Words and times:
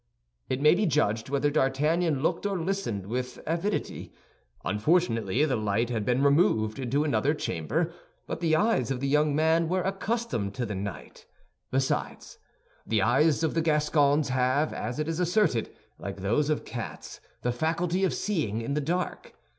It 0.49 0.61
may 0.61 0.73
be 0.73 0.87
judged 0.87 1.29
whether 1.29 1.51
D'Artagnan 1.51 2.23
looked 2.23 2.47
or 2.47 2.57
listened 2.57 3.05
with 3.05 3.37
avidity. 3.45 4.11
Unfortunately 4.65 5.45
the 5.45 5.55
light 5.55 5.91
had 5.91 6.03
been 6.07 6.23
removed 6.23 6.79
into 6.79 7.03
another 7.03 7.35
chamber; 7.35 7.93
but 8.25 8.39
the 8.39 8.55
eyes 8.55 8.89
of 8.89 8.99
the 8.99 9.07
young 9.07 9.35
man 9.35 9.69
were 9.69 9.83
accustomed 9.83 10.55
to 10.55 10.65
the 10.65 10.73
night. 10.73 11.27
Besides, 11.69 12.39
the 12.83 13.03
eyes 13.03 13.43
of 13.43 13.53
the 13.53 13.61
Gascons 13.61 14.29
have, 14.29 14.73
as 14.73 14.97
it 14.97 15.07
is 15.07 15.19
asserted, 15.19 15.69
like 15.99 16.17
those 16.21 16.49
of 16.49 16.65
cats, 16.65 17.21
the 17.43 17.51
faculty 17.51 18.03
of 18.03 18.11
seeing 18.15 18.59
in 18.59 18.73
the 18.73 18.81
dark. 18.81 19.35